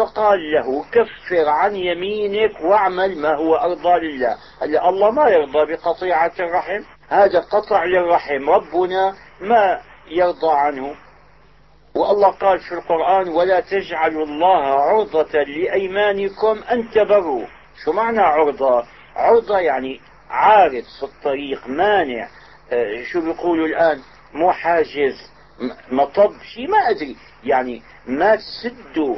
[0.00, 4.36] فقال له كفر عن يمينك واعمل ما هو أرضى لله.
[4.62, 6.82] هلا الله ما يرضى بقطيعة الرحم.
[7.08, 10.94] هذا قطع للرحم ربنا ما يرضى عنه.
[11.94, 17.46] والله قال في القرآن ولا تجعلوا الله عرضة لأيمانكم أن تبروا
[17.84, 18.84] شو معنى عرضة؟
[19.16, 22.28] عرضة يعني عارض في الطريق مانع.
[22.72, 24.00] آه، شو بيقولوا الآن؟
[24.34, 25.30] مو حاجز
[25.90, 27.16] مطب شيء ما أدري.
[27.44, 29.16] يعني ما تسدوا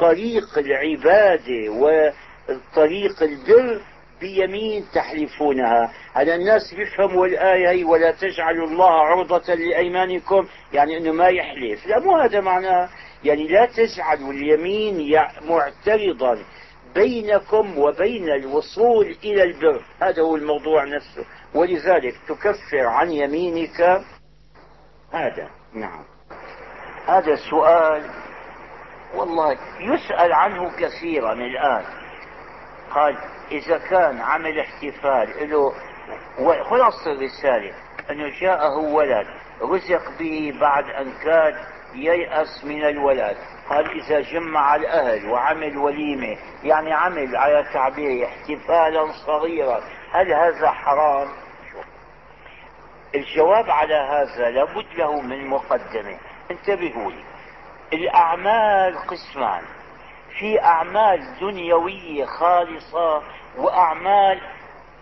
[0.00, 3.80] طريق العبادة وطريق البر
[4.20, 5.92] بيمين تحلفونها.
[6.14, 11.86] هذا الناس بيفهموا الآية هي ولا تجعلوا الله عرضة لأيمانكم يعني أنه ما يحلف.
[11.86, 12.88] لا مو هذا معناه.
[13.24, 16.38] يعني لا تجعلوا اليمين معترضا
[16.94, 19.84] بينكم وبين الوصول إلى البر.
[20.02, 21.24] هذا هو الموضوع نفسه.
[21.54, 23.80] ولذلك تكفر عن يمينك.
[25.12, 26.04] هذا نعم.
[27.06, 28.29] هذا السؤال
[29.14, 31.84] والله يسأل عنه كثيرا الآن.
[32.90, 33.16] قال
[33.52, 35.72] إذا كان عمل احتفال له
[36.64, 37.72] خلاصة الرسالة
[38.10, 39.26] أنه جاءه ولد
[39.62, 41.54] رزق به بعد أن كاد
[41.94, 43.36] ييأس من الولد.
[43.68, 49.80] قال إذا جمع الأهل وعمل وليمة يعني عمل على تعبير احتفالا صغيرا
[50.12, 51.28] هل هذا حرام؟
[53.14, 56.18] الجواب على هذا لابد له من مقدمة.
[56.50, 57.29] انتبهوا لي.
[57.92, 59.62] الأعمال قسمان.
[60.38, 63.22] في أعمال دنيوية خالصة
[63.56, 64.40] وأعمال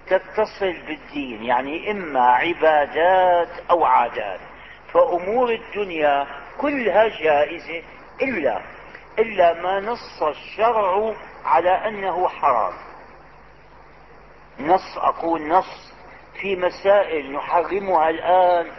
[0.07, 4.41] تتصل بالدين يعني إما عبادات أو عادات.
[4.93, 6.27] فأمور الدنيا
[6.61, 7.83] كلها جائزة
[8.23, 8.61] إلا
[9.19, 12.73] إلا ما نص الشرع على أنه حرام.
[14.61, 15.93] نص أقول نص
[16.41, 18.71] في مسائل نحرمها الآن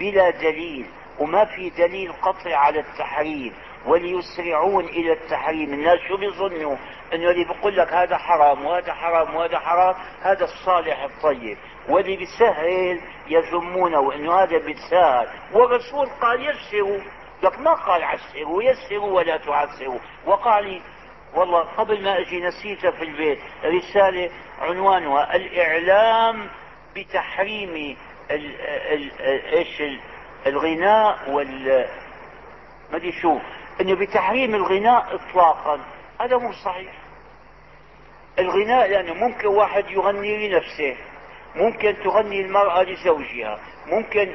[0.00, 0.86] بلا دليل.
[1.18, 3.52] وما في دليل قطعي على التحريم
[3.86, 5.72] وليسرعون إلى التحريم.
[5.72, 6.76] الناس شو بيظنوا؟
[7.14, 11.58] إنه اللي بيقول لك هذا حرام وهذا حرام وهذا حرام هذا الصالح الطيب.
[11.88, 15.28] واللي بيسهل يذمونه انه هذا بيتساهل.
[15.52, 17.00] والرسول قال يسروا.
[17.42, 19.98] لك ما قال عسروا يسروا ولا تعسروا.
[20.26, 20.80] وقال
[21.34, 26.48] والله قبل ما أجي نسيتها في البيت رسالة عنوانها الإعلام
[26.96, 27.96] بتحريم
[28.30, 29.12] ال ال
[29.52, 29.82] إيش
[30.46, 31.86] الغناء وال
[32.90, 33.38] ما أدري شو.
[33.80, 35.80] إنه بتحريم الغناء اطلاقا.
[36.20, 36.92] هذا مو صحيح.
[38.38, 40.96] الغناء لأنه ممكن واحد يغني لنفسه.
[41.54, 43.58] ممكن تغني المرأة لزوجها.
[43.86, 44.32] ممكن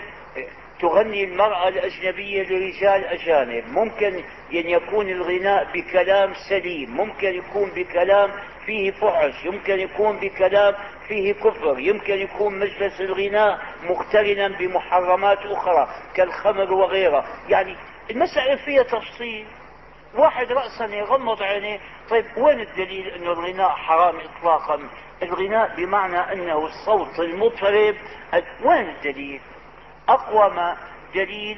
[0.79, 3.63] تغني المرأة الأجنبية لرجال أجانب.
[3.67, 4.15] ممكن
[4.53, 6.97] أن يكون الغناء بكلام سليم.
[6.97, 8.31] ممكن يكون بكلام
[8.65, 10.75] فيه فحش يمكن يكون بكلام
[11.07, 17.75] فيه كفر يمكن يكون مجلس الغناء مقترنا بمحرمات أخرى كالخمر وغيرها يعني
[18.11, 19.45] المسألة فيها تفصيل.
[20.15, 21.79] واحد رأسا يغمض عينيه.
[22.09, 24.79] طيب وين الدليل انه الغناء حرام اطلاقا؟
[25.23, 27.95] الغناء بمعنى أنه الصوت المطرب.
[28.63, 29.41] وين الدليل؟
[30.09, 30.77] أقوى ما
[31.15, 31.57] دليل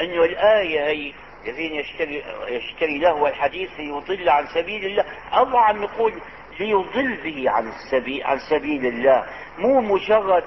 [0.00, 1.12] انه الآية هي
[1.44, 5.04] الذين يشتري, يشتري له الحديث ليضل عن سبيل الله.
[5.38, 6.20] الله عم يقول
[6.60, 9.26] ليضل به عن السبيل عن سبيل الله.
[9.58, 10.44] مو مجرد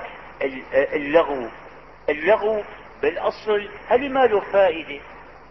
[0.74, 1.48] اللغو.
[2.10, 2.64] اللغو
[3.02, 5.02] بالأصل هل ما له فائدة؟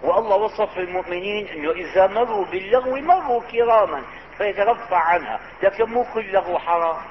[0.02, 4.02] والله وصف المؤمنين إنه إذا مروا باللغو مروا كراما
[4.38, 5.40] فيترفع عنها.
[5.62, 7.02] لكن مو كل لغو حرام.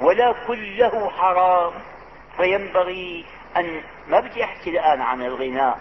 [0.00, 1.72] ولا كل له حرام.
[2.36, 3.24] فينبغي
[3.56, 5.78] ان ما بدي أحكي الآن عن الغناء.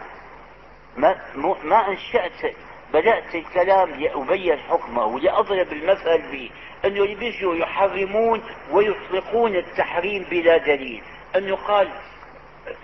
[0.98, 1.16] ما,
[1.64, 2.56] ما أنشأت
[2.94, 6.50] بدأت الكلام لأبين حكمه ولأضرب المثل به
[6.86, 11.04] أنه اللي بيجوا يحرمون ويطلقون التحريم بلا دليل.
[11.36, 11.90] أنه قال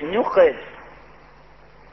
[0.02, 0.56] نقل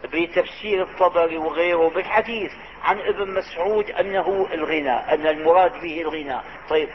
[0.04, 2.52] بتفسير الطبري وغيره بالحديث
[2.84, 6.44] عن ابن مسعود أنه الغناء أن المراد به الغناء.
[6.68, 6.88] طيب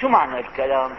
[0.00, 0.90] شو معنى الكلام؟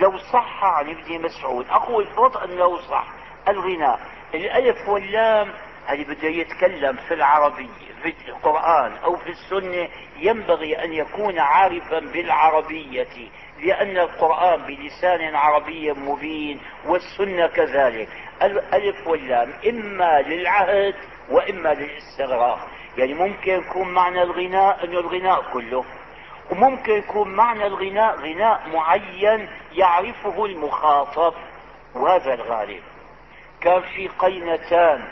[0.00, 3.06] لو صح عن ابن مسعود أقول فرض أنه صح.
[3.48, 4.00] الغناء
[4.34, 5.52] الألف واللام
[5.86, 9.88] هذه بده يتكلم في العربية في القرآن أو في السنة
[10.18, 13.30] ينبغي أن يكون عارفا بالعربية
[13.62, 18.08] لأن القرآن بلسان عربي مبين والسنة كذلك.
[18.42, 20.94] الألف واللام إما للعهد
[21.30, 22.68] وإما للاستغراق.
[22.98, 25.84] يعني ممكن يكون معنى الغناء أنه الغناء كله.
[26.50, 31.34] وممكن يكون معنى الغناء غناء معين يعرفه المخاطب.
[31.94, 32.82] وهذا الغالب.
[33.60, 35.04] كان في قينتان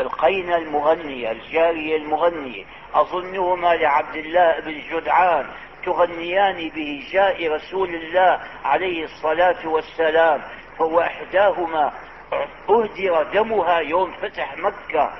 [0.00, 2.64] القينة المغنية الجارية المغنية.
[2.94, 5.46] أظنهما لعبد الله بن جدعان
[5.84, 10.42] تغنيان بهجاء رسول الله عليه الصلاة والسلام
[10.78, 11.92] فهو إحداهما
[12.70, 15.10] أهدر دمها يوم فتح مكة.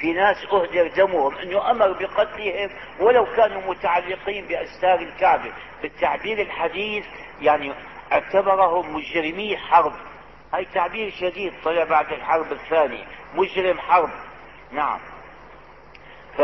[0.00, 2.70] في ناس أهدر دمهم إنه أمر بقتلهم
[3.00, 5.52] ولو كانوا متعلقين بأستار الكعبة.
[5.82, 7.04] بالتعبير الحديث
[7.40, 7.72] يعني
[8.12, 9.92] اعتبرهم مجرمي حرب.
[10.54, 13.04] هاي تعبير شديد طلع بعد الحرب الثانية.
[13.34, 14.10] مجرم حرب.
[14.72, 15.00] نعم.
[16.38, 16.42] ف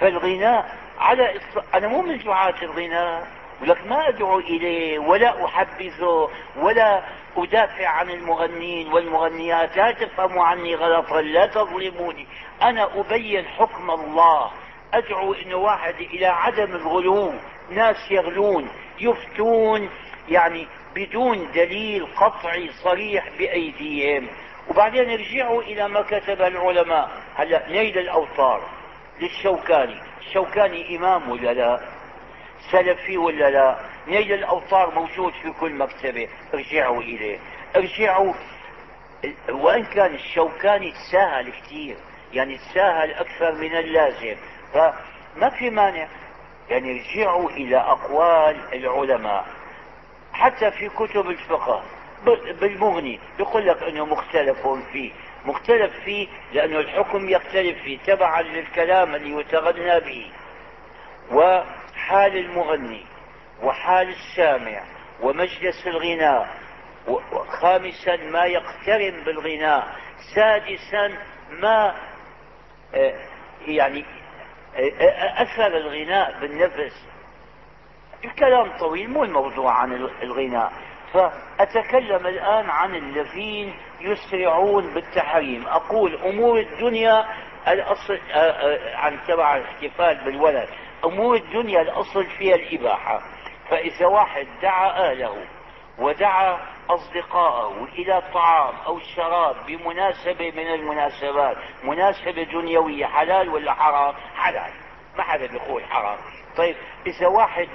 [0.00, 1.40] فالغناء على
[1.74, 3.28] أنا مو من دعاة الغناء
[3.62, 7.02] ولك ما أدعو إليه ولا احبذه ولا
[7.36, 9.76] أدافع عن المغنين والمغنيات.
[9.76, 12.26] لا تفهموا عني غلطا لا تظلموني.
[12.62, 14.50] أنا أبين حكم الله.
[14.94, 17.32] أدعو انه واحد إلى عدم الغلو
[17.70, 18.68] ناس يغلون
[19.00, 19.90] يفتون
[20.28, 24.28] يعني بدون دليل قطعي صريح بأيديهم.
[24.68, 27.10] وبعدين يرجعوا إلى ما كتب العلماء.
[27.34, 28.62] هلا نيل الاوطار
[29.20, 29.96] للشوكاني.
[30.20, 31.80] الشوكاني إمام ولا لا؟
[32.70, 33.78] سلفي ولا لا؟
[34.08, 36.28] نيل الاوطار موجود في كل مكتبة.
[36.54, 37.38] ارجعوا إليه.
[37.76, 38.34] ارجعوا
[39.48, 41.96] وإن كان الشوكاني تساهل كثير.
[42.32, 44.36] يعني تساهل أكثر من اللازم.
[44.74, 46.08] فما في مانع.
[46.70, 49.46] يعني ارجعوا إلى أقوال العلماء.
[50.32, 51.82] حتى في كتب الفقه
[52.60, 53.20] بالمغني.
[53.38, 55.12] يقول لك أنه مختلف فيه.
[55.44, 57.98] مختلف فيه لأنه الحكم يختلف فيه.
[57.98, 60.30] تبعا للكلام اللي يتغنى به.
[61.32, 63.04] وحال المغني
[63.62, 64.82] وحال السامع
[65.22, 66.48] ومجلس الغناء
[67.48, 69.96] خامسا ما يقترن بالغناء.
[70.34, 71.18] سادسا
[71.50, 71.94] ما
[72.94, 73.14] آه،
[73.66, 74.04] يعني
[74.76, 77.11] آه، آه، أثر الغناء بالنفس.
[78.24, 80.72] الكلام طويل مو الموضوع عن الغناء
[81.12, 85.68] فأتكلم الآن عن الذين يسرعون بالتحريم.
[85.68, 87.26] أقول أمور الدنيا
[87.68, 90.68] الأصل آه، آه، عن تبع الاحتفال بالولد.
[91.04, 93.20] أمور الدنيا الأصل فيها الإباحة.
[93.70, 95.44] فإذا واحد دعا أهله
[95.98, 96.58] ودعا
[96.90, 104.72] أصدقائه إلى طعام أو شراب بمناسبة من المناسبات مناسبة دنيوية حلال ولا حرام؟ حلال.
[105.16, 106.18] ما حدا بيقول حرام.
[106.56, 106.76] طيب
[107.06, 107.68] إذا واحد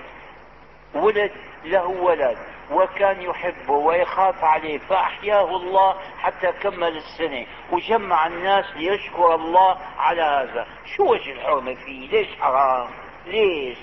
[0.94, 1.32] ولد
[1.66, 2.38] له ولد
[2.72, 10.68] وكان يحبه ويخاف عليه فأحياه الله حتى كمل السنة وجمع الناس ليشكر الله على هذا.
[10.96, 12.88] شو وجه الحرمة فيه؟ ليش حرام؟
[13.26, 13.78] ليش؟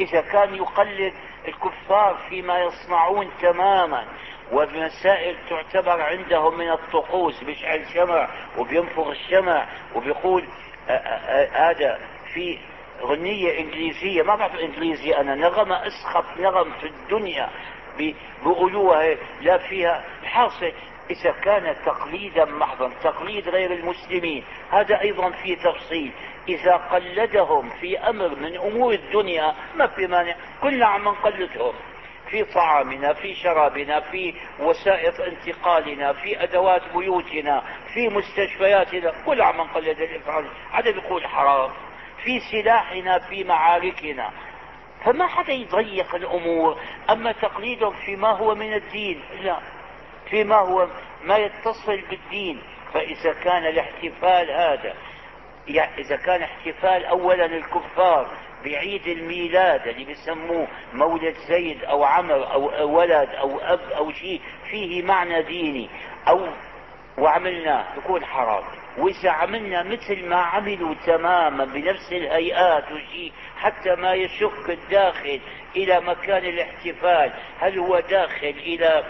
[0.00, 1.14] إذا كان يقلد
[1.48, 4.04] الكفار فيما يصنعون تماما
[4.52, 10.44] ومسائل تعتبر عندهم من الطقوس بيشعل شمع وبينفخ الشمع وبيقول
[11.52, 11.98] هذا
[12.34, 12.58] في
[13.02, 17.50] غنية إنجليزية ما بعرف انجليزي أنا نغمة أسخف نغم في الدنيا
[17.98, 20.72] بيقولوها لا فيها الحاصل
[21.10, 26.12] إذا كان تقليدا محضا تقليد غير المسلمين هذا أيضا في تفصيل.
[26.48, 30.36] إذا قلدهم في أمر من أمور الدنيا ما في مانع.
[30.62, 31.72] كلنا عم نقلدهم
[32.30, 39.12] في طعامنا في شرابنا في وسائط انتقالنا في أدوات بيوتنا في مستشفياتنا.
[39.26, 41.70] كل عم نقلد الافعال هذا بيقول حرام.
[42.24, 44.30] في سلاحنا في معاركنا.
[45.04, 46.78] فما حدا يضيق الأمور؟
[47.10, 49.60] أما تقليدهم فيما هو من الدين؟ لا.
[50.30, 50.88] فيما هو
[51.24, 52.62] ما يتصل بالدين.
[52.94, 54.94] فإذا كان الاحتفال هذا
[55.68, 58.30] يعني إذا كان احتفال اولا الكفار
[58.64, 65.02] بعيد الميلاد اللي بيسموه مولد زيد أو عمر أو ولد أو أب أو شيء فيه
[65.02, 65.90] معنى ديني.
[66.28, 66.48] أو
[67.18, 68.64] وعملناه يكون حرام.
[68.98, 75.40] وإذا عملنا مثل ما عملوا تماما بنفس الهيئات وشيء حتى ما يشك الداخل
[75.76, 79.04] إلى مكان الاحتفال هل هو داخل إلى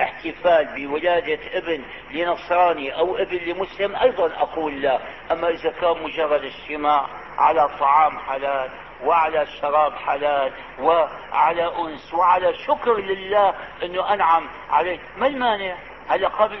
[0.00, 5.00] احتفال بولادة ابن لنصراني أو ابن لمسلم؟ أيضا أقول لا.
[5.32, 7.06] أما إذا كان مجرد اجتماع
[7.38, 8.70] على طعام حلال
[9.04, 15.76] وعلى شراب حلال وعلى أنس وعلى شكر لله إنه أنعم عليه ما المانع؟
[16.08, 16.58] هلا قبل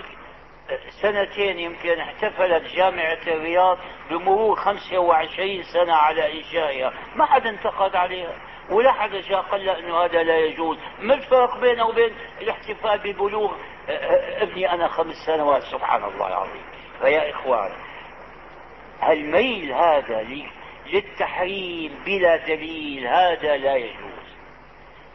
[1.02, 3.78] سنتين يمكن احتفلت جامعة الرياض
[4.10, 6.92] بمرور 25 سنة على إنشائها.
[7.16, 8.36] ما حدا انتقد عليها
[8.70, 10.78] ولا حدا جاء قال إنه هذا لا يجوز.
[11.00, 13.52] ما الفرق بينه وبين الاحتفال ببلوغ؟
[13.88, 16.62] آه، آه، ابني أنا خمس سنوات سبحان الله العظيم.
[17.00, 17.72] فيا إخوان
[19.08, 20.26] الميل هذا
[20.86, 24.36] للتحريم بلا دليل هذا لا يجوز.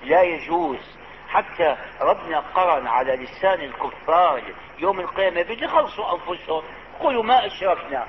[0.04, 1.02] لا يجوز.
[1.30, 4.44] حتى ربنا قرن على لسان الكفار
[4.82, 6.64] يوم القيامة بده يخلصوا أنفسهم.
[7.00, 8.08] قولوا ما أشركنا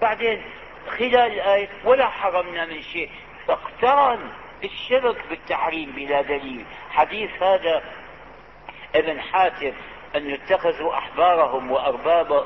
[0.00, 0.42] بعدين
[0.88, 3.10] خلال الآية ولا حرمنا من شيء.
[3.46, 4.30] فاقترن
[4.64, 6.64] الشرك بالتحريم بلا دليل.
[6.90, 7.82] حديث هذا
[8.94, 9.72] ابن حاتم
[10.16, 12.40] أن يتخذوا أحبارهم وأربابا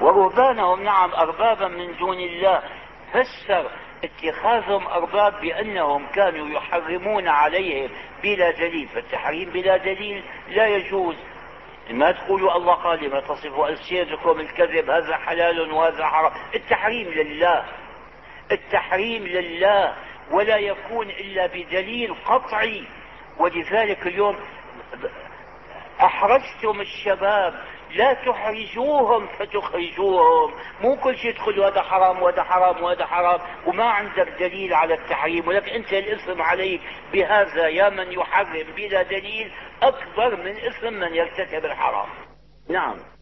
[0.00, 2.62] ورهبانهم نعم أربابا من دون الله.
[3.12, 3.70] فسر
[4.04, 7.90] اتخاذهم أرباب بأنهم كانوا يحرمون عليهم
[8.22, 8.88] بلا دليل.
[8.88, 11.16] فالتحريم بلا دليل لا يجوز.
[11.90, 16.32] ما تقولوا الله قال ما تصف ألسنتكم الكذب هذا حلال وهذا حرام.
[16.54, 17.64] التحريم لله.
[18.52, 19.94] التحريم لله.
[20.30, 22.84] ولا يكون إلا بدليل قطعي.
[23.38, 24.36] ولذلك اليوم
[26.00, 27.54] أحرجتم الشباب
[27.94, 30.54] لا تحرجوهم فتخرجوهم.
[30.80, 35.48] مو كل شيء تقول هذا حرام وهذا حرام وهذا حرام وما عندك دليل على التحريم.
[35.48, 36.80] ولكن أنت الاثم عليك
[37.12, 42.08] بهذا يا من يحرم بلا دليل أكبر من اثم من يرتكب الحرام.
[42.68, 43.13] نعم.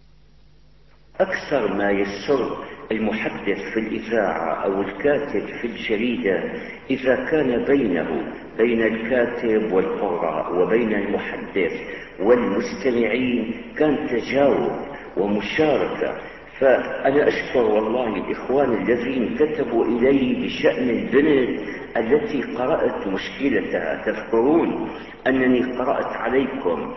[1.22, 2.56] أكثر ما يسر
[2.92, 6.42] المحدث في الإذاعة أو الكاتب في الجريدة
[6.90, 11.72] إذا كان بينه بين الكاتب والقراء وبين المحدث
[12.20, 14.72] والمستمعين كان تجاوب
[15.16, 16.16] ومشاركة.
[16.60, 21.60] فأنا أشكر والله الإخوان الذين كتبوا إلي بشأن البنت
[21.96, 24.02] التي قرأت مشكلتها.
[24.06, 24.88] تذكرون
[25.26, 26.94] أنني قرأت عليكم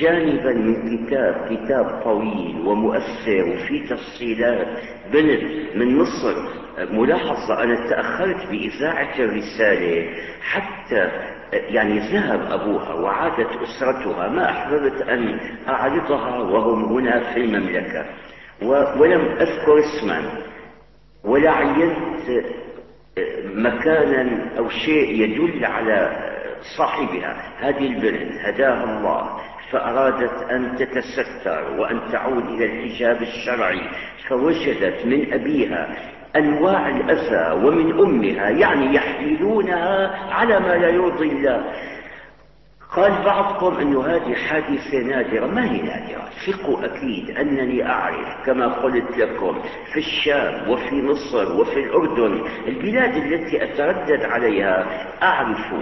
[0.00, 4.66] جانبا من كتاب كتاب طويل ومؤثر وفي تفصيلات
[5.12, 6.34] بنت من مصر
[6.90, 11.10] ملاحظة أنا تأخرت بإذاعة الرسالة حتى
[11.52, 18.04] يعني ذهب أبوها وعادت أسرتها ما أحببت أن أعرضها وهم هنا في المملكة.
[18.98, 20.22] ولم أذكر اسما.
[21.24, 22.44] ولا عينت
[23.54, 26.28] مكانا أو شيء يدل على
[26.76, 27.52] صاحبها.
[27.58, 29.40] هذه البنت هداها الله.
[29.72, 33.80] فأرادت أن تتستر وأن تعود إلى الحجاب الشرعي
[34.28, 35.96] فوجدت من أبيها
[36.36, 41.72] أنواع الأذى ومن أمها يعني يحملونها على ما لا يرضي الله.
[42.96, 45.46] قال بعضكم أن هذه حادثة نادرة.
[45.46, 49.62] ما هي نادرة؟ ثقوا أكيد أنني أعرف كما قلت لكم
[49.92, 55.72] في الشام وفي مصر وفي الأردن البلاد التي أتردد عليها أعرف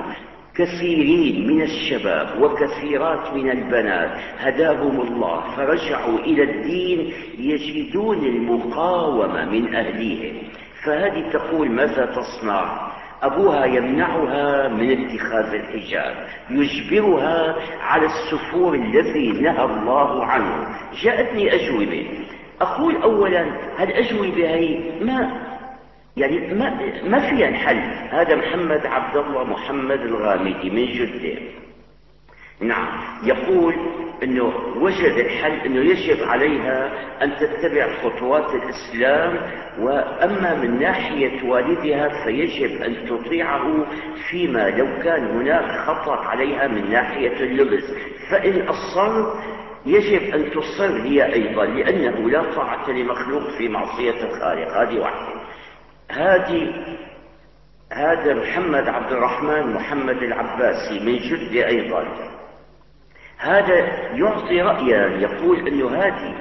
[0.55, 10.43] كثيرين من الشباب وكثيرات من البنات هداهم الله فرجعوا إلى الدين يجدون المقاومة من أهليهم.
[10.85, 12.91] فهذه تقول ماذا تصنع؟
[13.23, 20.67] أبوها يمنعها من اتخاذ الحجاب يجبرها على السفور الذي نهى الله عنه.
[21.03, 22.07] جاءتني أجوبة.
[22.61, 23.47] أقول أولا
[23.79, 25.50] هالأجوبة هي؟ ما؟
[26.17, 26.71] يعني ما
[27.05, 31.41] ما فيها الحل هذا محمد عبد الله محمد الغامدي من جدة.
[32.61, 33.01] نعم.
[33.25, 33.75] يقول
[34.23, 39.39] إنه وجد الحل إنه يجب عليها أن تتبع خطوات الإسلام
[39.79, 43.87] وأما من ناحية والدها فيجب أن تطيعه
[44.31, 47.85] فيما لو كان هناك خطأ عليها من ناحية اللبس.
[48.31, 49.33] فإن اصر
[49.87, 54.77] يجب أن تصر هي أيضا لأنه لا طاعة لمخلوق في معصية الخالق.
[54.77, 55.40] هذه واحدة.
[56.11, 56.73] هذه
[57.93, 62.05] هذا محمد عبد الرحمن محمد العباسي من جدة أيضا.
[63.39, 63.77] هذا
[64.15, 66.35] يعطي رأيا يقول أنه هذه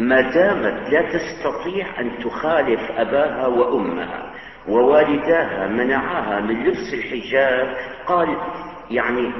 [0.00, 4.34] ما دامت لا تستطيع أن تخالف أباها وأمها
[4.68, 7.76] ووالداها منعاها من لبس الحجاب.
[8.06, 8.36] قال
[8.90, 9.32] يعني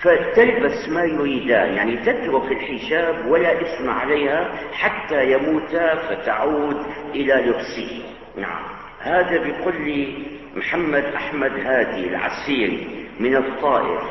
[0.00, 8.02] فتلبس ما يريدان يعني تترك الحجاب ولا إثم عليها حتى يموتا فتعود إلى لبسه.
[8.36, 8.62] نعم.
[9.00, 10.26] هذا بيقول لي
[10.56, 14.02] محمد أحمد هادي العسيري من الطائف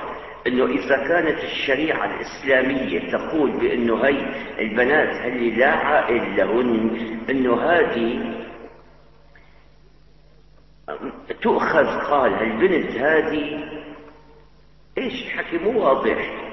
[0.48, 4.26] إنه إذا كانت الشريعة الإسلامية تقول بأنه هي
[4.60, 6.98] البنات اللي لا عائل لهن
[7.30, 8.34] إنه هذه
[11.42, 13.77] تؤخذ قال البنت هذه
[14.98, 16.48] إيش الحكي مو واضح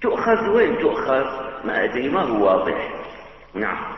[0.00, 1.24] تؤخذ وين تؤخذ؟
[1.64, 2.92] ما أدري ما هو واضح.
[3.54, 3.96] نعم.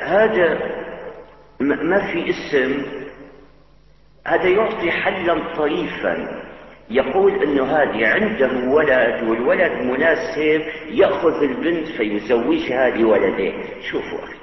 [0.00, 0.58] هذا
[1.60, 2.86] ما في اسم.
[4.26, 6.42] هذا يعطي حلا طريفا.
[6.90, 13.52] يقول إنه هذه عنده ولد والولد مناسب يأخذ البنت فيزوجها لولده
[13.90, 14.34] شوفوا أخي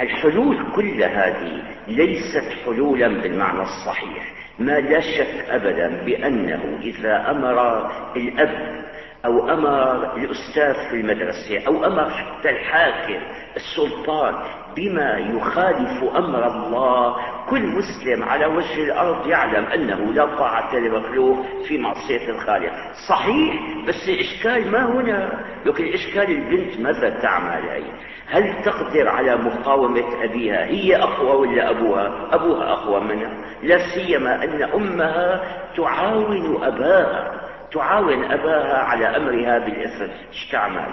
[0.00, 4.45] الحلول كل هذه ليست حلولا بالمعنى الصحيح.
[4.58, 8.84] ما لا شك أبدا بأنه إذا أمر الأب
[9.24, 13.20] أو أمر الأستاذ في المدرسة أو أمر حتى الحاكم
[13.56, 14.34] السلطان
[14.76, 17.16] بما يخالف أمر الله
[17.50, 22.72] كل مسلم على وجه الأرض يعلم أنه لا طاعة لمخلوق في معصية الخالق.
[23.08, 23.54] صحيح
[23.88, 27.82] بس الإشكال ما هنا؟ لكن الإشكال البنت ماذا تعمل؟ هي
[28.28, 33.30] هل تقدر على مقاومة أبيها هي أقوى ولا أبوها؟ أبوها أقوى منها.
[33.62, 35.42] لا سيما أن أمها
[35.76, 37.40] تعاون أباها
[37.72, 40.88] تعاون أباها على أمرها بالإثم إيش تعمل؟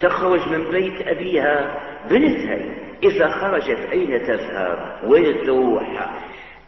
[0.00, 1.80] تخرج من بيت أبيها
[2.10, 2.58] بنتها.
[3.02, 6.10] إذا خرجت أين تذهب؟ وين تروح؟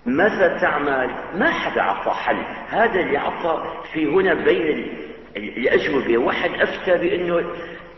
[0.07, 2.43] ماذا تعمل؟ ما حدا عطى حل.
[2.69, 3.63] هذا اللي عطى
[3.93, 4.99] في هنا بين
[5.37, 7.45] الأجوبة واحد أفتى بأنه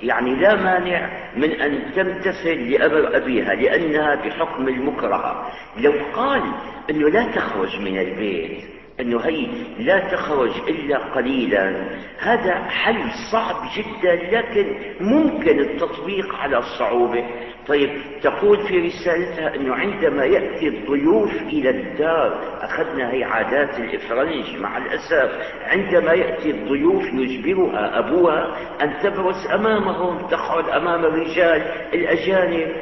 [0.03, 6.43] يعني لا مانع من أن تمتثل لأمر أبيها لأنها بحكم المكرهة لو قال
[6.91, 8.65] أنه لا تخرج من البيت
[9.01, 9.47] أنه هي
[9.79, 11.85] لا تخرج إلا قليلا
[12.19, 14.67] هذا حل صعب جدا لكن
[15.01, 17.25] ممكن التطبيق على الصعوبة
[17.71, 17.91] طيب
[18.23, 25.31] تقول في رسالتها أنه عندما يأتي الضيوف إلى الدار أخذنا هي عادات الإفرنج مع الأسف
[25.67, 31.63] عندما يأتي الضيوف يجبرها أبوها أن تبرز أمامهم تقعد أمام الرجال
[31.95, 32.73] الأجانب.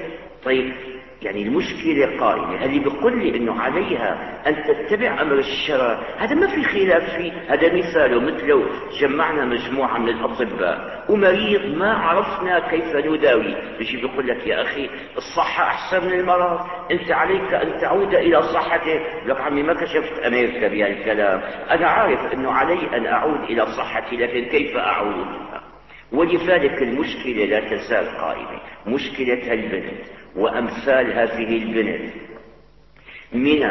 [0.45, 0.73] طيب
[1.23, 2.65] يعني المشكلة قائمة.
[2.65, 5.99] اللي بيقول لي إنه عليها أن تتبع أمر الشرع.
[6.19, 7.33] هذا ما في خلاف فيه.
[7.49, 8.63] هذا مثاله مثل لو
[9.01, 13.57] جمعنا مجموعة من الأطباء ومريض ما عرفنا كيف نداوي.
[13.79, 16.61] بيجي بيقول لك يا أخي الصحة أحسن من المرض.
[16.91, 21.41] أنت عليك أن تعود إلى صحتك لك عمي ما كشفت أمريكا بهالكلام.
[21.71, 25.27] أنا عارف إنه علي أن أعود إلى صحتي لكن كيف أعود؟
[26.13, 30.01] ولذلك المشكلة لا تزال قائمة مشكلة البنت
[30.37, 32.13] وأمثال هذه البنت.
[33.33, 33.63] من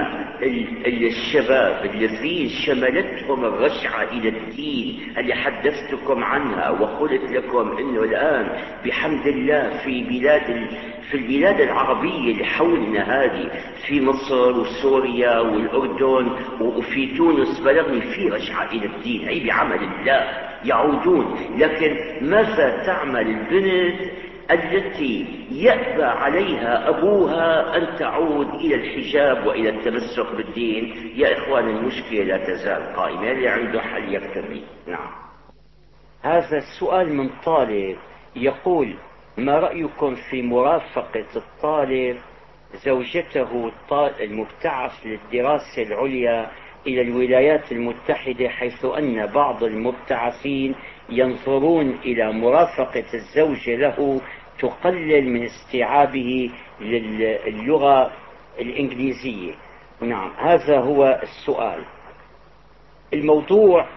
[0.87, 8.47] الشباب الذين شملتهم الرجعة إلى الدين اللي حدثتكم عنها وقلت لكم أنه الآن
[8.85, 10.67] بحمد الله في بلاد
[11.11, 13.51] في البلاد العربية اللي حولنا هذه
[13.87, 21.35] في مصر وسوريا والأردن وفي تونس بلغني في رجعة إلى الدين أي بعمل الله يعودون.
[21.57, 23.99] لكن ماذا تعمل البنت
[24.51, 31.11] التي يأبى عليها أبوها أن تعود إلى الحجاب وإلى التمسك بالدين.
[31.15, 33.31] يا إخوان المشكلة لا تزال قائمة.
[33.31, 35.11] اللي عنده حل يكتب نعم.
[36.21, 37.97] هذا السؤال من طالب.
[38.35, 38.95] يقول
[39.37, 42.17] ما رأيكم في مرافقة الطالب
[42.85, 43.71] زوجته
[44.21, 46.51] المبتعث للدراسة العليا
[46.87, 50.75] إلى الولايات المتحدة حيث أن بعض المبتعثين
[51.09, 54.21] ينظرون إلى مرافقة الزوجة له
[54.59, 58.11] تقلل من استيعابه للغة
[58.59, 59.53] الإنجليزية.
[60.01, 61.83] نعم هذا هو السؤال.
[63.13, 63.87] الموضوع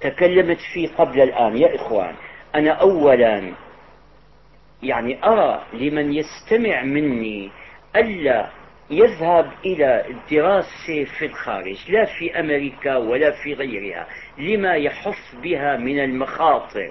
[0.00, 1.56] تكلمت فيه قبل الآن.
[1.56, 2.14] يا إخوان
[2.54, 3.52] أنا أولا
[4.82, 7.50] يعني أرى لمن يستمع مني
[7.96, 8.50] ألا
[8.90, 14.06] يذهب إلى الدراسة في الخارج لا في أمريكا ولا في غيرها
[14.38, 16.90] لما يحف بها من المخاطر.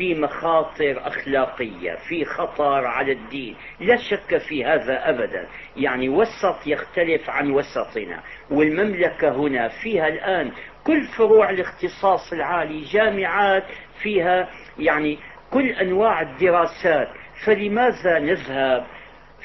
[0.00, 3.56] في مخاطر أخلاقية في خطر على الدين.
[3.80, 5.46] لا شك في هذا أبدا.
[5.76, 8.22] يعني وسط يختلف عن وسطنا.
[8.50, 10.52] والمملكة هنا فيها الآن
[10.84, 13.64] كل فروع الاختصاص العالي جامعات
[14.02, 15.18] فيها يعني
[15.50, 17.08] كل أنواع الدراسات.
[17.44, 18.86] فلماذا نذهب؟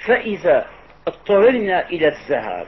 [0.08, 0.66] فإذا
[1.08, 2.68] اضطررنا إلى الذهاب.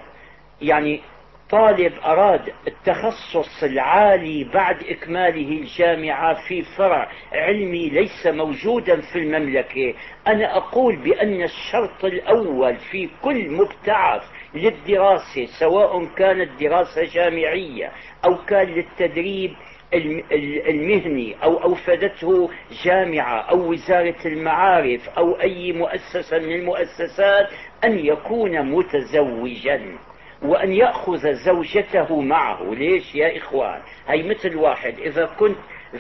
[0.62, 1.02] يعني
[1.50, 9.94] طالب أراد التخصص العالي بعد إكماله الجامعة في فرع علمي ليس موجودا في المملكة.
[10.28, 14.22] أنا أقول بأن الشرط الأول في كل مبتعث
[14.54, 17.92] للدراسة سواء كانت دراسة جامعية
[18.26, 19.54] أو كان للتدريب
[20.70, 22.50] المهني أو أوفدته
[22.86, 27.48] جامعة أو وزارة المعارف أو أي مؤسسة من المؤسسات
[27.84, 29.98] أن يكون متزوجا.
[30.42, 32.74] وأن يأخذ زوجته معه.
[32.74, 35.00] ليش يا إخوان؟ هي مثل واحد.
[35.00, 35.58] إذا كنت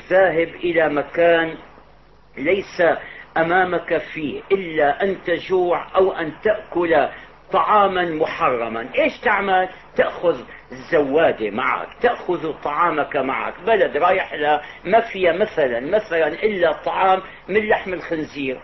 [0.10, 1.56] ذاهب إلى مكان
[2.38, 2.82] ليس
[3.38, 7.08] أمامك فيه إلا أن تجوع أو أن تأكل
[7.52, 13.54] طعاما محرما إيش تعمل؟ تأخذ الزوادة معك تأخذ طعامك معك.
[13.67, 18.60] بلد رايح لها ما فيها مثلا مثلا إلا طعام من لحم الخنزير.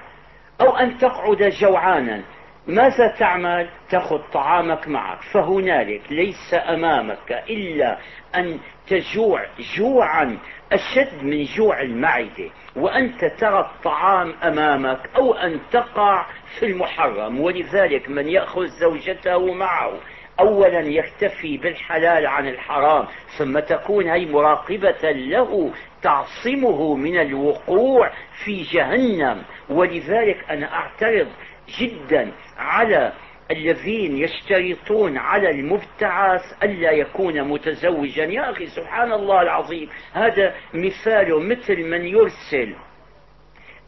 [0.61, 2.23] أو أن تقعد جوعانا.
[2.67, 5.21] ماذا تعمل؟ تأخذ طعامك معك.
[5.33, 7.97] فهنالك ليس أمامك إلا
[8.35, 9.45] أن تجوع
[9.77, 10.37] جوعا
[10.71, 12.49] أشد من جوع المعدة.
[12.75, 16.25] وأنت ترى الطعام أمامك أو أن تقع
[16.59, 17.39] في المحرم.
[17.39, 19.93] ولذلك من يأخذ زوجته معه
[20.39, 23.05] أولا يكتفي بالحلال عن الحرام
[23.37, 25.71] ثم تكون هي مراقبة له
[26.01, 28.11] تعصمه من الوقوع
[28.45, 29.43] في جهنم.
[29.69, 31.27] ولذلك أنا أعترض
[31.79, 33.13] جدا على
[33.51, 38.23] الذين يشترطون على المبتعث ألا يكون متزوجا.
[38.23, 42.75] يا أخي سبحان الله العظيم هذا مثال مثل من يرسل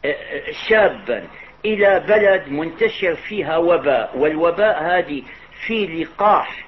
[0.04, 1.26] آه، آه، شابا
[1.64, 5.22] إلى بلد منتشر فيها وباء والوباء هذه
[5.66, 6.66] في لقاح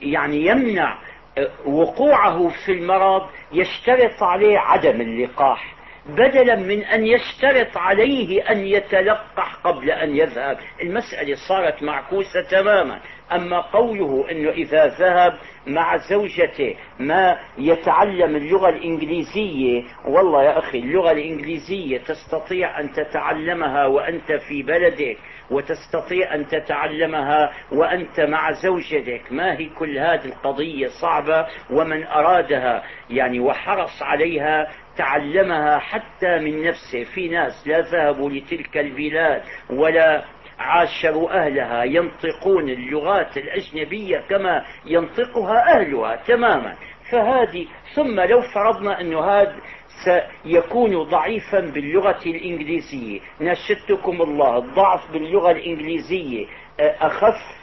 [0.00, 0.98] يعني يمنع
[1.38, 5.77] آه، وقوعه في المرض يشترط عليه عدم اللقاح.
[6.08, 10.58] بدلا من أن يشترط عليه أن يتلقح قبل أن يذهب.
[10.82, 13.00] المسألة صارت معكوسة تماما.
[13.32, 21.10] أما قوله أنه إذا ذهب مع زوجته ما يتعلم اللغة الإنجليزية والله يا أخي اللغة
[21.10, 25.18] الإنجليزية تستطيع أن تتعلمها وأنت في بلدك
[25.50, 29.22] وتستطيع أن تتعلمها وأنت مع زوجتك.
[29.30, 34.68] ما هي كل هذه القضية صعبة ومن أرادها؟ يعني وحرص عليها
[34.98, 37.04] تعلمها حتى من نفسه.
[37.04, 40.24] في ناس لا ذهبوا لتلك البلاد ولا
[40.58, 46.76] عاشروا أهلها ينطقون اللغات الأجنبية كما ينطقها أهلها تماما.
[47.10, 49.56] فهذه ثم لو فرضنا أن هذا
[50.04, 53.20] سيكون ضعيفا باللغة الإنجليزية.
[53.40, 56.46] نشدتكم الله الضعف باللغة الإنجليزية
[56.80, 57.58] أخف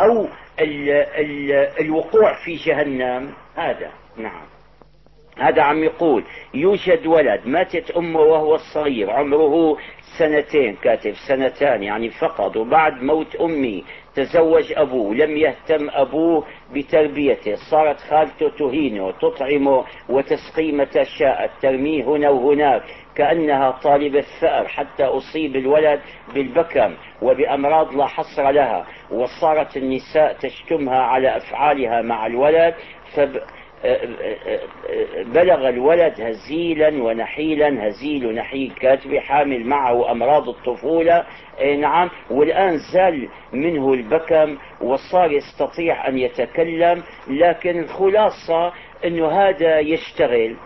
[0.00, 0.28] أو
[0.60, 3.34] ال ال الوقوع في جهنم.
[3.56, 4.57] هذا نعم.
[5.38, 6.24] هذا عم يقول
[6.54, 9.76] يوجد ولد ماتت أمه وهو صغير عمره
[10.18, 18.00] سنتين كاتب سنتان يعني فقط وبعد موت أمي تزوج أبوه لم يهتم أبوه بتربيته صارت
[18.00, 22.82] خالته تهينه تطعمه وتسقي متى شاءت ترميه هنا وهناك
[23.14, 26.00] كأنها طالبة ثأر حتى أصيب الولد
[26.34, 32.74] بالبكم وبأمراض لا حصر لها وصارت النساء تشتمها على أفعالها مع الولد
[33.14, 33.40] فب
[35.34, 41.24] بلغ الولد هزيلا ونحيلا هزيل نحيل كاتب حامل معه أمراض الطفولة.
[41.78, 42.10] نعم.
[42.30, 48.72] والآن زال منه البكم وصار يستطيع أن يتكلم لكن الخلاصة
[49.04, 50.56] أنه هذا يشتغل.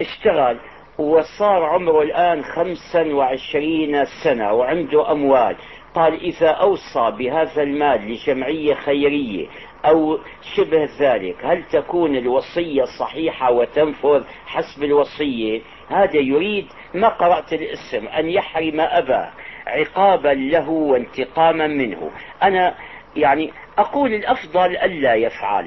[0.00, 0.56] اشتغل.
[0.98, 5.56] وصار عمره الآن خمسا وعشرين سنة وعنده أموال.
[5.94, 9.46] قال إذا أوصى بهذا المال لجمعية خيرية
[9.84, 10.18] أو
[10.56, 11.36] شبه ذلك.
[11.44, 19.30] هل تكون الوصية صحيحة وتنفذ حسب الوصية؟ هذا يريد ما قرأت الاسم أن يحرم أباه
[19.66, 22.10] عقابا له وانتقاما منه.
[22.42, 22.74] أنا
[23.16, 25.66] يعني أقول الأفضل ألا يفعل.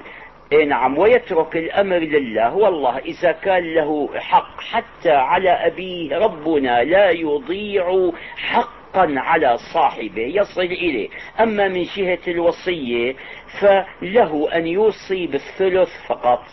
[0.52, 2.56] إيه نعم ويترك الأمر لله.
[2.56, 10.22] والله إذا كان له حق حتى على أبيه ربنا لا يضيع حق حقا على صاحبه
[10.22, 11.10] يصل إليه.
[11.40, 13.16] أما من جهة الوصية
[13.62, 16.44] فله أن يوصي بالثلث فقط.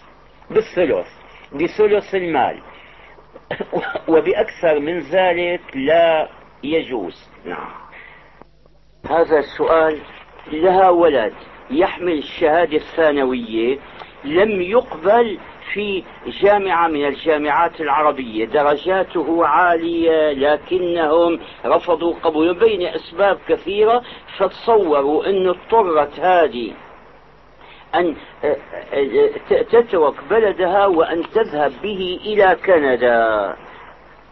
[0.51, 1.07] بالثلث
[1.53, 2.63] بثلث المال.
[4.09, 6.29] وبأكثر من ذلك لا
[6.63, 7.31] يجوز.
[7.45, 7.73] نعم.
[9.11, 10.01] هذا السؤال
[10.53, 11.33] لها ولد
[11.71, 13.79] يحمل الشهادة الثانوية
[14.25, 15.39] لم يقبل
[15.73, 18.45] في جامعة من الجامعات العربية.
[18.45, 24.03] درجاته عالية لكنهم رفضوا قبوله بين أسباب كثيرة
[24.39, 26.73] فتصوروا أن اضطرت هذه
[27.95, 28.17] أن
[29.49, 33.57] تترك بلدها وأن تذهب به إلى كندا.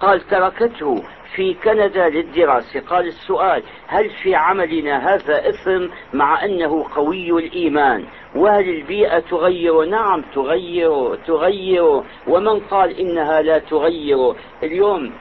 [0.01, 1.03] قال تركته.
[1.35, 2.81] في كندا للدراسة.
[2.81, 10.25] قال السؤال هل في عملنا هذا إثم مع أنه قوي الإيمان؟ وهل البيئة تغير؟ نعم
[10.35, 12.03] تغير تغير.
[12.27, 15.13] ومن قال إنها لا تغير؟ اليوم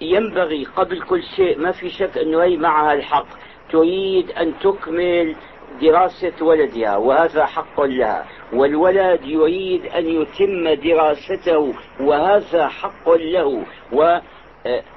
[0.00, 3.26] ينبغي قبل كل شيء ما في شك أنه هي معها الحق.
[3.72, 5.36] تريد أن تكمل
[5.82, 8.26] دراسة ولدها وهذا حق لها.
[8.52, 13.62] والولد يريد أن يتم دراسته وهذا حق له.
[13.92, 14.18] و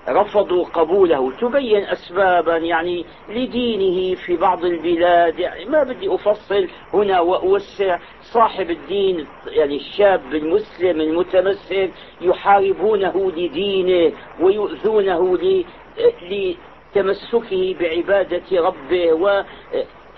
[0.09, 1.31] رفضوا قبوله.
[1.31, 5.39] تبين أسبابا يعني لدينه في بعض البلاد.
[5.39, 7.99] يعني ما بدي أفصل هنا وأوسع.
[8.21, 15.37] صاحب الدين يعني الشاب المسلم المتمسك يحاربونه لدينه ويؤذونه
[16.21, 19.13] لتمسكه بعبادة ربه.
[19.13, 19.43] و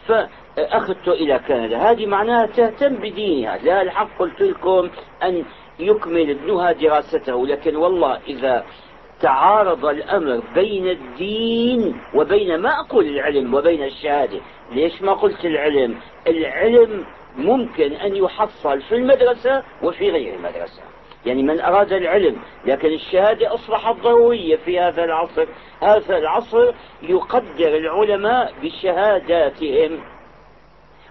[0.07, 1.77] فأخذته إلى كندا.
[1.77, 3.57] هذه معناها تهتم بدينها.
[3.57, 4.89] لا الحق قلت لكم
[5.23, 5.43] أن
[5.79, 7.47] يكمل ابنها دراسته.
[7.47, 8.65] لكن والله إذا
[9.21, 14.39] تعارض الأمر بين الدين وبين ما أقول العلم وبين الشهادة.
[14.71, 17.05] ليش ما قلت العلم؟ العلم
[17.37, 20.81] ممكن أن يحصل في المدرسة وفي غير المدرسة.
[21.25, 25.47] يعني من أراد العلم لكن الشهادة أصبحت ضرورية في هذا العصر.
[25.81, 29.99] هذا العصر يقدر العلماء بشهاداتهم.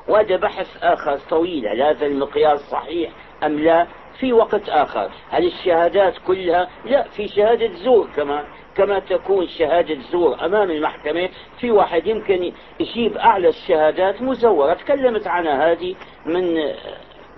[0.09, 3.11] وهذا بحث آخر طويل هل هذا المقياس صحيح
[3.45, 3.87] أم لا؟
[4.21, 5.11] في وقت آخر.
[5.31, 8.45] هل الشهادات كلها لا في شهادة زور كمان
[8.77, 11.29] كما تكون شهادة زور أمام المحكمة.
[11.61, 14.75] في واحد يمكن يجيب أعلى الشهادات مزورة.
[14.75, 15.95] تكلمت عنها هذه
[16.27, 16.55] من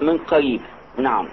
[0.00, 0.60] من قريب.
[0.98, 1.28] نعم.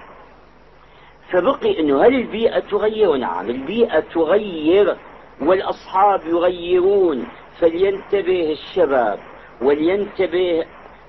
[1.31, 3.49] فبقي أنه هل البيئة تغير؟ نعم.
[3.49, 4.97] البيئة تغير
[5.41, 7.27] والأصحاب يغيرون.
[7.59, 9.19] فلينتبه الشباب
[9.61, 10.65] ولينتبه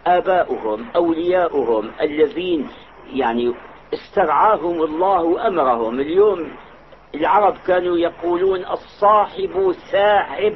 [0.06, 2.68] آباؤهم أولياؤهم الذين
[3.12, 3.54] يعني
[3.94, 6.50] استرعاهم الله وأمرهم اليوم
[7.14, 10.54] العرب كانوا يقولون الصاحب ساحب.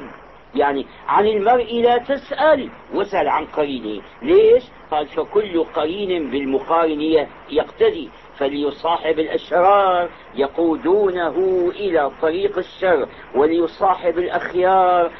[0.55, 4.01] يعني عن المرء لا تسأل واسأل عن قرينه.
[4.21, 8.09] ليش؟ قال فكل قرين بالمقارن يقتدي.
[8.37, 15.11] فليصاحب الأشرار يقودونه إلى طريق الشر وليصاحب الأخيار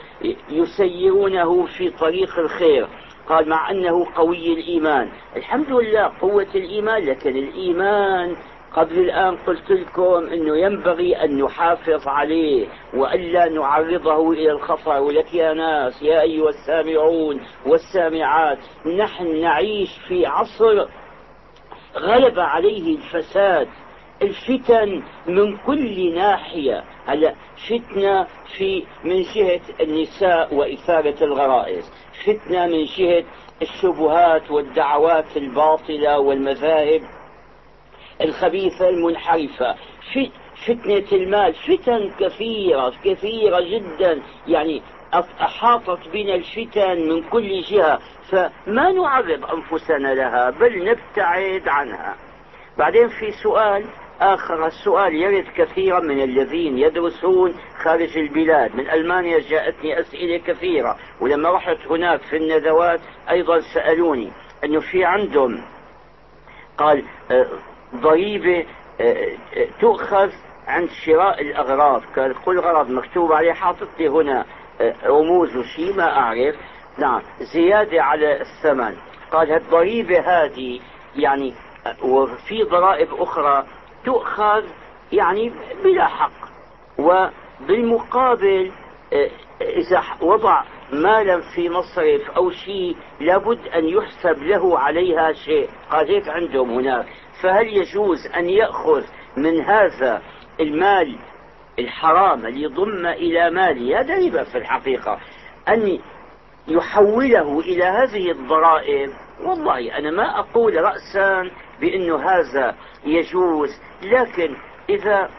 [0.49, 2.87] يسيرونه في طريق الخير.
[3.29, 5.09] قال مع أنه قوي الإيمان.
[5.35, 8.35] الحمد لله قوة الإيمان لكن الإيمان
[8.73, 15.53] قبل الآن قلت لكم أنه ينبغي أن نحافظ عليه وألا نعرضه إلى الخطر ولك يا
[15.53, 18.59] ناس يا أيها السامعون والسامعات
[18.97, 20.85] نحن نعيش في عصر
[21.97, 23.67] غلب عليه الفساد.
[24.21, 26.83] الفتن من كل ناحية.
[27.05, 27.35] هلا
[27.69, 31.91] فتنة في من جهة النساء وإثارة الغرائز
[32.25, 33.23] فتنة من جهة
[33.61, 37.01] الشبهات والدعوات الباطلة والمذاهب
[38.21, 39.75] الخبيثة المنحرفة.
[40.67, 44.21] فتنة المال فتن كثيرة كثيرة جدا.
[44.47, 44.81] يعني
[45.41, 47.99] أحاطت بنا الفتن من كل جهة.
[48.31, 52.15] فما نعرض أنفسنا لها بل نبتعد عنها.
[52.77, 53.85] بعدين في سؤال
[54.21, 58.75] آخر السؤال يرد كثيرا من الذين يدرسون خارج البلاد.
[58.75, 62.99] من ألمانيا جاءتني أسئلة كثيرة ولما رحت هناك في الندوات
[63.29, 64.31] أيضا سألوني
[64.63, 65.61] أنه في عندهم
[66.77, 67.47] قال آه،
[67.95, 68.65] ضريبة
[69.01, 70.31] آه، آه، تؤخذ
[70.67, 72.01] عند شراء الأغراض.
[72.15, 74.45] قال كل غرض مكتوب عليه حاطط لي هنا
[75.05, 76.55] رموز وشيء ما أعرف.
[76.97, 77.21] نعم
[77.53, 78.95] زيادة على الثمن.
[79.31, 80.79] قال الضريبة هذه
[81.15, 81.53] يعني
[82.03, 83.65] وفي ضرائب أخرى
[84.05, 84.63] تؤخذ
[85.11, 85.51] يعني
[85.83, 86.31] بلا حق
[86.97, 88.71] وبالمقابل
[89.13, 89.29] آه،
[89.61, 90.63] إذا وضع
[90.93, 95.69] مالا في مصرف أو شيء لابد أن يحسب له عليها شيء.
[95.91, 97.05] قال هيك عندهم هناك.
[97.41, 99.03] فهل يجوز أن يأخذ
[99.37, 100.21] من هذا
[100.59, 101.19] المال
[101.79, 105.19] الحرام اللي يضم إلى ماله هذا ربا في الحقيقة.
[105.67, 105.99] أن
[106.67, 109.09] يحوله إلى هذه الضرائب
[109.43, 113.69] والله أنا ما أقول رأسا بأنه هذا يجوز
[114.03, 114.55] لكن
[114.89, 115.29] إذا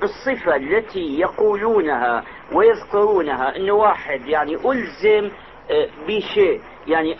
[0.00, 5.30] بالصفة التي يقولونها ويذكرونها أنه واحد يعني ألزم
[5.70, 7.16] آه، بشيء يعني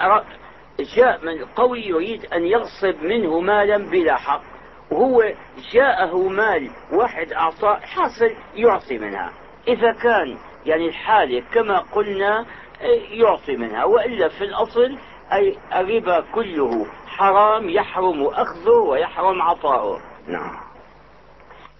[0.96, 4.42] جاء من قوي يريد أن يغصب منه مالا بلا حق
[4.90, 5.32] وهو
[5.72, 9.32] جاءه مال واحد أعطاه حاصل يعطي منها.
[9.68, 10.36] إذا كان
[10.66, 12.46] يعني الحالة كما قلنا
[12.82, 14.98] آه، يعطي منها وإلا في الأصل
[15.32, 16.86] أي الربا كله
[17.16, 20.00] حرام يحرم أخذه ويحرم عطاؤه.
[20.28, 20.56] نعم.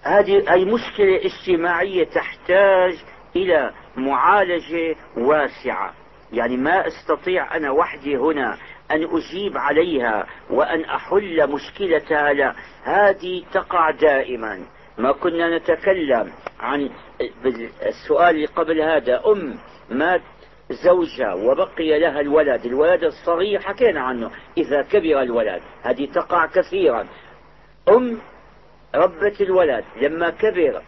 [0.03, 3.05] هذه أي مشكلة اجتماعية تحتاج
[3.37, 5.95] إلى معالجة واسعة.
[6.33, 8.59] يعني ما أستطيع أنا وحدي هنا
[8.91, 12.55] أن أجيب عليها وأن أحل مشكلتها لا.
[12.85, 14.67] هذه تقع دائما.
[14.99, 16.91] ما كنا نتكلم عن
[17.83, 19.23] السؤال اللي قبل هذا.
[19.27, 19.59] أم
[19.91, 20.23] مات
[20.71, 27.07] زوجة وبقي لها الولد الولد الصغير حكينا عنه إذا كبر الولد هذه تقع كثيرا.
[27.89, 28.19] أم
[28.95, 30.83] ربت الولد لما كبر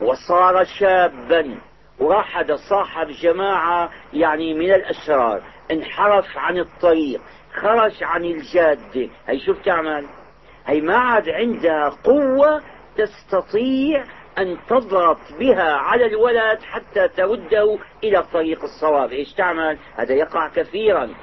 [0.00, 1.58] وصار شابا
[1.98, 7.20] وراح صاحب جماعة يعني من الأشرار انحرف عن الطريق
[7.54, 9.08] خرج عن الجادة.
[9.26, 10.06] هي شو بتعمل؟
[10.66, 12.62] هي ما عاد عندها قوة
[12.96, 14.04] تستطيع
[14.38, 19.12] أن تضغط بها على الولد حتى ترده إلى طريق الصواب.
[19.12, 21.14] إيش تعمل؟ هذا يقع كثيرا.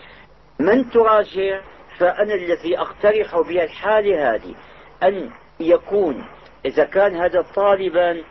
[0.59, 1.61] من تراجع؟
[1.99, 4.55] فأنا الذي أقترح بها الحالة هذه.
[5.03, 6.25] أن يكون
[6.65, 8.23] إذا كان هذا طالبا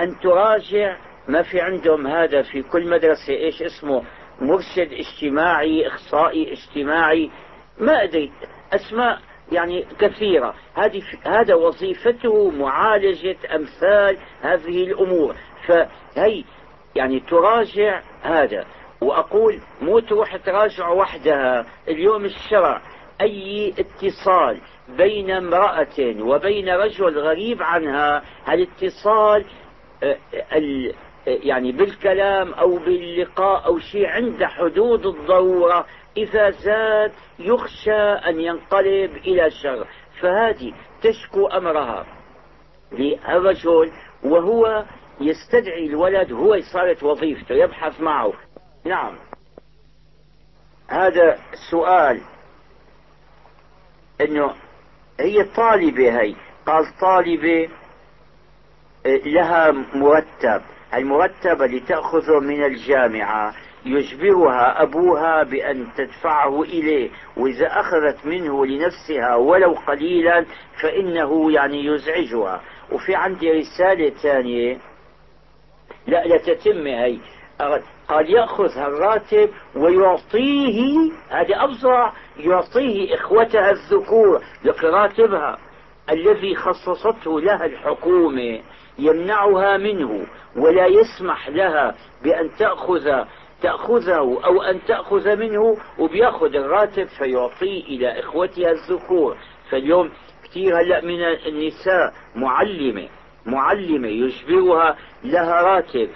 [0.00, 0.96] أن تراجع
[1.28, 2.06] ما في عندهم.
[2.06, 3.32] هذا في كل مدرسة.
[3.32, 4.02] إيش اسمه؟
[4.40, 7.30] مرشد اجتماعي إخصائي اجتماعي.
[7.78, 8.32] ما أدري.
[8.72, 9.18] أسماء
[9.52, 10.54] يعني كثيرة.
[10.74, 15.36] هذه هذا وظيفته معالجة أمثال هذه الأمور.
[15.66, 16.44] فهي
[16.96, 18.64] يعني تراجع هذا.
[19.00, 21.66] وأقول مو تروح تراجع وحدها.
[21.88, 22.80] اليوم الشرع
[23.20, 29.44] أي اتصال بين امرأة وبين رجل غريب عنها هالاتصال
[30.02, 30.16] آه،
[31.26, 39.50] يعني بالكلام أو باللقاء أو شيء عند حدود الضرورة إذا زاد يخشى أن ينقلب إلى
[39.50, 39.86] شر
[40.20, 40.72] فهذه
[41.02, 42.06] تشكو أمرها.
[42.92, 44.84] للرجل وهو
[45.20, 48.32] يستدعي الولد هو صارت وظيفته يبحث معه.
[48.84, 49.18] نعم.
[50.88, 52.20] هذا السؤال
[54.20, 54.54] إنه
[55.20, 56.34] هي طالبة هي؟
[56.66, 57.68] قال طالبة
[59.06, 60.62] آه، لها مرتب.
[60.94, 69.72] المرتب اللي تأخذه من الجامعة يجبرها أبوها بأن تدفعه إليه وإذا أخذت منه لنفسها ولو
[69.86, 70.44] قليلا
[70.82, 72.60] فإنه يعني يزعجها.
[72.92, 74.78] وفي عندي رسالة ثانية.
[76.06, 77.18] لا لا تتم هي.
[78.08, 85.58] قال يأخذ الراتب ويعطيه هذه أفظع يعطيه إخوتها الذكور لراتبها
[86.10, 88.60] الذي خصصته لها الحكومة
[88.98, 93.24] يمنعها منه ولا يسمح لها بأن تأخذ
[93.64, 99.36] تأخذه أو أن تأخذ منه وبيأخذ الراتب فيعطيه إلى إخوتها الذكور.
[99.70, 100.10] فاليوم
[100.44, 103.08] كثير هلأ من النساء معلمة
[103.46, 106.10] معلمة يجبرها لها راتب.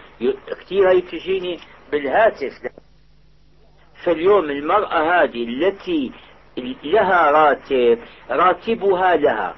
[0.60, 1.58] كثير هي تجيني
[1.92, 2.52] بالهاتف.
[4.04, 6.12] فاليوم المرأة هذه التي
[6.84, 7.98] لها راتب
[8.30, 9.56] راتبها لها.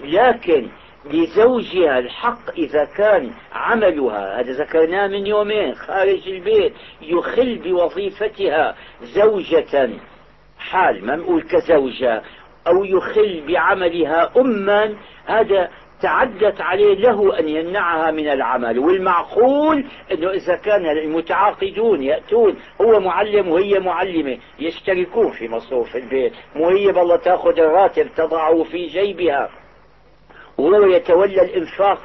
[0.00, 0.68] لكن
[1.04, 4.40] لزوجها الحق إذا كان عملها.
[4.40, 9.90] هذا ذكرناه من يومين خارج البيت يخل بوظيفتها زوجة
[10.58, 12.22] حال ما نقول كزوجة
[12.66, 14.94] أو يخل بعملها أما
[15.26, 15.68] هذا
[16.02, 18.78] تعدت عليه له أن يمنعها من العمل.
[18.78, 26.32] والمعقول أنه إذا كان المتعاقدون يأتون هو معلم وهي معلمة يشتركون في مصروف البيت.
[26.56, 29.61] مو هي بالله تأخذ الراتب تضعه في جيبها.
[30.58, 31.98] وهو يتولى الإنفاق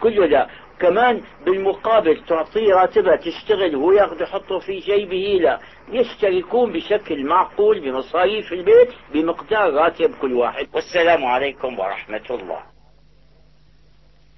[0.00, 0.48] كله لا
[0.80, 5.58] كمان بالمقابل تعطيه راتبها تشتغل وهو ياخذ يحطه في جيبه لا.
[5.92, 10.66] يشتركون بشكل معقول بمصاريف البيت بمقدار راتب كل واحد.
[10.74, 12.58] والسلام عليكم ورحمة الله.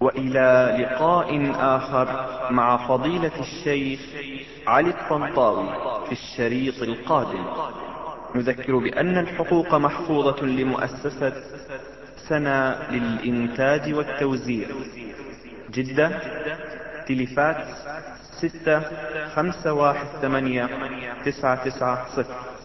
[0.00, 2.06] وإلى لقاء آخر
[2.52, 4.00] مع فضيلة الشيخ
[4.66, 5.68] علي الطنطاوي
[6.06, 7.44] في الشريط القادم.
[8.34, 11.32] نذكر بأن الحقوق محفوظة لمؤسسة
[12.28, 14.68] سنة للإنتاج والتوزيع.
[15.70, 16.20] جدة
[17.08, 17.56] تلفات
[18.38, 18.82] ستة
[19.34, 20.68] خمسة واحد ثمانية
[21.24, 22.55] تسعة تسعة صفر.